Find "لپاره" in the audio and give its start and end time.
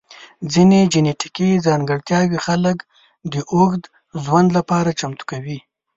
4.57-4.95